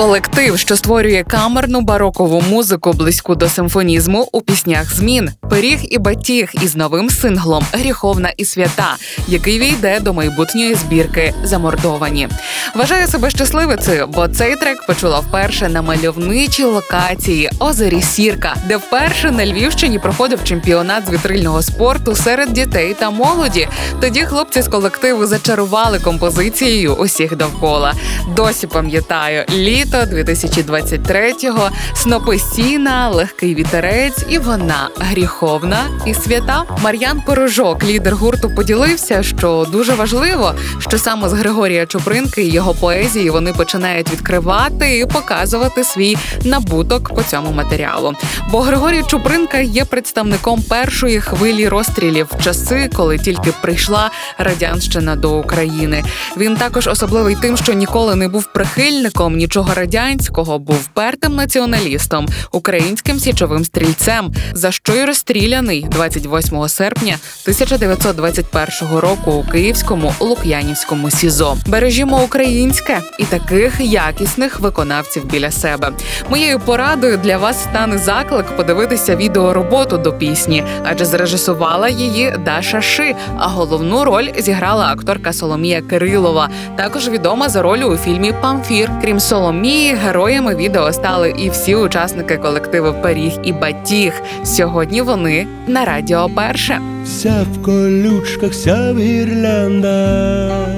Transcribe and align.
Колектив, 0.00 0.58
що 0.58 0.76
створює 0.76 1.24
камерну 1.28 1.80
барокову 1.80 2.42
музику 2.50 2.92
близьку 2.92 3.34
до 3.34 3.48
симфонізму 3.48 4.28
у 4.32 4.40
піснях 4.40 4.94
змін, 4.94 5.30
пиріг 5.50 5.78
і 5.82 5.98
батіг 5.98 6.50
із 6.62 6.76
новим 6.76 7.10
синглом 7.10 7.64
Гріховна 7.72 8.32
і 8.36 8.44
свята, 8.44 8.96
який 9.28 9.58
війде 9.58 10.00
до 10.00 10.12
майбутньої 10.12 10.74
збірки 10.74 11.34
Замордовані. 11.44 12.28
Вважаю 12.74 13.06
себе 13.06 13.30
щасливицею, 13.30 14.06
бо 14.06 14.28
цей 14.28 14.56
трек 14.56 14.86
почула 14.86 15.20
вперше 15.20 15.68
на 15.68 15.82
мальовничій 15.82 16.64
локації 16.64 17.50
Озері 17.58 18.02
Сірка, 18.02 18.56
де 18.68 18.76
вперше 18.76 19.30
на 19.30 19.46
Львівщині 19.46 19.98
проходив 19.98 20.44
чемпіонат 20.44 21.06
з 21.06 21.10
вітрильного 21.10 21.62
спорту 21.62 22.14
серед 22.14 22.52
дітей 22.52 22.96
та 22.98 23.10
молоді. 23.10 23.68
Тоді 24.00 24.20
хлопці 24.20 24.62
з 24.62 24.68
колективу 24.68 25.26
зачарували 25.26 25.98
композицією 25.98 26.94
усіх 26.94 27.36
довкола. 27.36 27.94
Досі 28.36 28.66
пам'ятаю 28.66 29.44
літо 29.52 29.96
2023-го, 29.96 31.70
снопи 31.94 32.38
сіна, 32.38 33.08
легкий 33.08 33.54
вітерець, 33.54 34.24
і 34.28 34.38
вона 34.38 34.88
гріховна 34.98 35.78
і 36.06 36.14
свята. 36.14 36.64
Мар'ян 36.82 37.20
Порожок, 37.20 37.84
лідер 37.84 38.14
гурту, 38.14 38.50
поділився, 38.56 39.22
що 39.22 39.66
дуже 39.72 39.94
важливо, 39.94 40.54
що 40.78 40.98
саме 40.98 41.28
з 41.28 41.32
Григорія 41.32 41.86
Чупринки 41.86 42.42
і 42.42 42.50
його 42.50 42.74
поезії 42.74 43.30
вони 43.30 43.52
починають 43.52 44.12
відкривати 44.12 44.98
і 44.98 45.06
показувати 45.06 45.84
свій 45.84 46.16
набуток 46.44 47.14
по 47.14 47.22
цьому 47.22 47.52
матеріалу. 47.52 48.12
Бо 48.50 48.60
Григорій 48.60 49.02
Чупринка 49.06 49.58
є 49.58 49.84
представником 49.84 50.62
першої 50.62 51.20
хвилі 51.20 51.68
розстрілів 51.68 52.28
в 52.38 52.44
часи, 52.44 52.90
коли 52.96 53.18
тільки 53.18 53.52
прийшла 53.62 54.10
радянщина 54.38 55.16
до 55.16 55.38
України. 55.38 56.04
Він 56.36 56.56
також 56.56 56.86
особливий 56.86 57.36
тим, 57.40 57.56
що 57.56 57.72
ніколи 57.72 58.14
не 58.14 58.28
був 58.28 58.44
прихильником 58.44 59.39
нічого 59.40 59.74
радянського, 59.74 60.58
був 60.58 60.76
впертим 60.76 61.34
націоналістом, 61.34 62.28
українським 62.52 63.20
січовим 63.20 63.64
стрільцем, 63.64 64.32
за 64.52 64.72
що 64.72 64.94
й 64.94 65.04
розстріляний 65.04 65.86
28 65.90 66.68
серпня 66.68 67.18
1921 67.42 68.98
року 68.98 69.32
у 69.32 69.50
Київському 69.52 70.14
Лук'янівському 70.20 71.10
СІЗО. 71.10 71.56
Бережімо 71.66 72.22
українське 72.22 73.00
і 73.18 73.24
таких 73.24 73.80
якісних 73.80 74.60
виконавців 74.60 75.24
біля 75.24 75.50
себе. 75.50 75.92
Моєю 76.30 76.60
порадою 76.60 77.16
для 77.16 77.38
вас 77.38 77.62
стане 77.62 77.98
заклик 77.98 78.56
подивитися 78.56 79.16
відеороботу 79.16 79.98
до 79.98 80.12
пісні, 80.12 80.64
адже 80.84 81.04
зрежисувала 81.04 81.88
її 81.88 82.34
Даша 82.44 82.80
Ши. 82.82 83.14
А 83.38 83.48
головну 83.48 84.04
роль 84.04 84.28
зіграла 84.38 84.86
акторка 84.86 85.32
Соломія 85.32 85.82
Кирилова, 85.82 86.50
також 86.76 87.08
відома 87.08 87.48
за 87.48 87.62
роль 87.62 87.78
у 87.78 87.96
фільмі 87.96 88.32
Памфір. 88.42 88.90
Крім 89.02 89.19
Соломії, 89.20 89.94
героями 89.94 90.54
відео 90.54 90.92
стали 90.92 91.34
і 91.38 91.50
всі 91.50 91.74
учасники 91.74 92.36
колективу 92.36 92.94
Пиріг 93.02 93.32
і 93.42 93.52
Батіг. 93.52 94.12
Сьогодні 94.44 95.02
вони 95.02 95.46
на 95.66 95.84
радіо 95.84 96.28
перше. 96.36 96.80
Вся 97.04 97.46
в 97.52 97.62
колючках, 97.62 98.50
вся 98.50 98.92
в 98.92 98.98
гірляндах, 98.98 100.68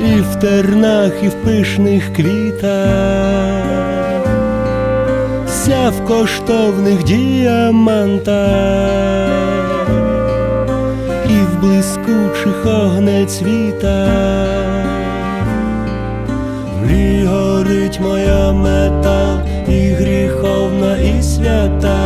і 0.00 0.20
в 0.20 0.34
тернах, 0.40 1.12
і 1.22 1.28
в 1.28 1.34
пишних 1.44 2.14
квітах, 2.16 3.64
вся 5.46 5.90
в 5.90 6.04
коштовних 6.04 7.04
діамантах, 7.04 8.40
і 11.28 11.32
в 11.32 11.60
блискучих 11.60 12.66
огнецвітах. 12.66 14.20
В 17.70 18.00
моя 18.00 18.52
мета, 18.52 19.44
і 19.68 19.90
гріховна, 19.90 20.96
і 20.96 21.22
свята. 21.22 22.00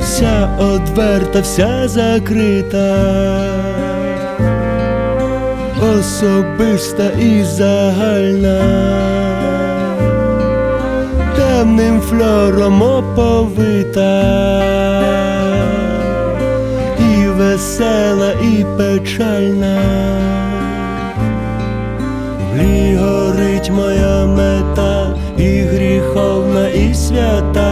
Вся 0.00 0.48
одверта, 0.60 1.40
вся 1.40 1.88
закрита, 1.88 2.96
особиста 5.98 7.10
і 7.20 7.44
загальна, 7.44 8.60
темним 11.62 12.00
флором 12.00 12.82
оповита, 12.82 14.22
і 16.98 17.26
весела, 17.26 18.32
і 18.32 18.66
печальна. 18.78 19.78
Горить 22.98 23.70
моя 23.70 24.26
мета, 24.26 25.16
і 25.38 25.60
гріховна, 25.60 26.68
і 26.68 26.94
свята. 26.94 27.71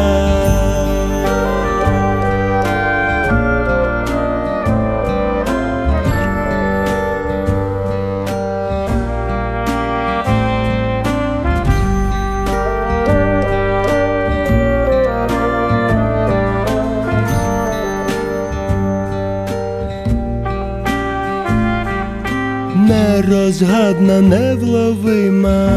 Нерозгадна, 23.50 24.20
невловима, 24.20 25.68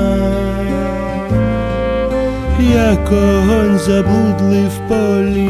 як 2.74 3.12
огонь 3.12 3.80
заблудлий 3.80 4.66
в 4.66 4.90
полі, 4.90 5.50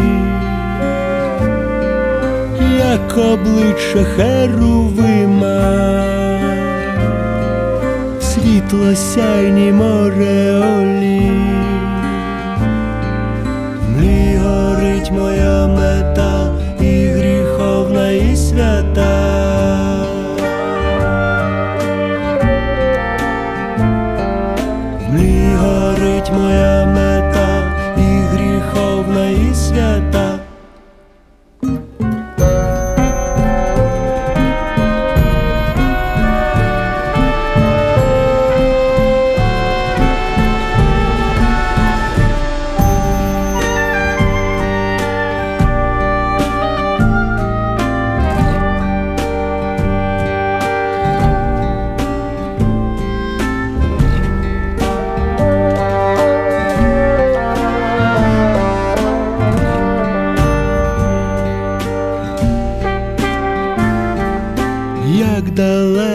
як 2.77 3.17
обличчя 3.17 4.03
херувима, 4.15 5.59
світло 8.21 8.95
сяйні 8.95 9.71
мореолі, 9.71 11.31
мрій 13.97 14.37
горить 14.37 15.11
моя 15.11 15.67
мета, 15.67 16.51
і 16.81 17.07
гріховна, 17.07 18.11
і 18.11 18.35
свята. 18.35 19.22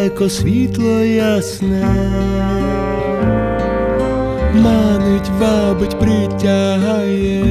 Далеко 0.08 0.28
світло 0.28 1.00
ясне, 1.05 1.87
манить, 4.55 5.31
вабить, 5.40 5.99
притягає, 5.99 7.44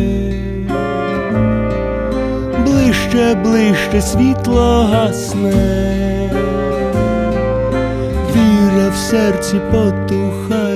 ближче, 2.66 3.36
ближче 3.44 4.02
світло 4.02 4.90
гасне, 4.92 6.30
віра 8.36 8.90
в 8.90 8.96
серці 8.96 9.62
потухає, 9.72 10.67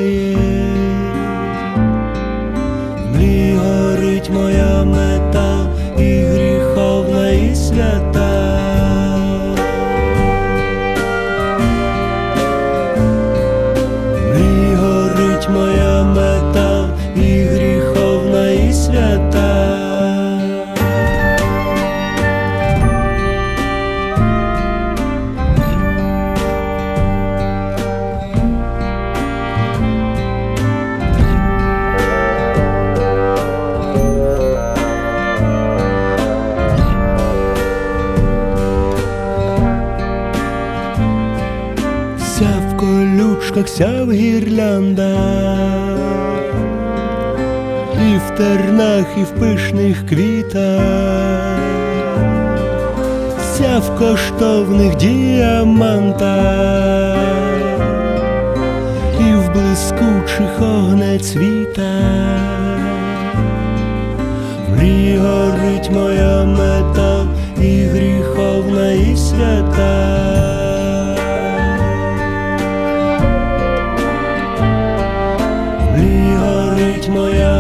в 42.70 42.78
колючках, 42.78 43.66
вся 43.66 44.04
в 44.04 44.12
гірляндах, 44.12 45.18
і 47.94 48.18
в 48.18 48.38
тернах, 48.38 49.06
і 49.18 49.22
в 49.22 49.30
пишних 49.40 50.06
квітах, 50.08 51.60
вся 53.38 53.80
в 53.80 54.00
коштовних 54.00 54.96
діамантах, 54.96 56.32
і 59.20 59.34
в 59.34 59.54
блискучих 59.54 60.62
огнецвітах. 60.62 61.82
Мрій 64.70 65.18
горить 65.18 65.92
моя 65.92 66.46
мета, 66.46 67.26
і 67.62 67.84
гріховна, 67.84 68.92
і 68.92 69.18
свята. 69.18 70.21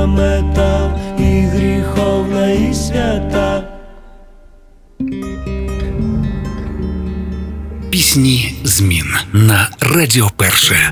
Моя 0.08 0.42
мета, 0.42 1.00
і 1.20 1.42
гріховна, 1.42 2.52
і 2.52 2.74
свята. 2.74 3.64
Пісні 7.90 8.56
змін 8.64 9.06
на 9.34 9.70
Радіо 9.80 10.32
Перше. 10.38 10.92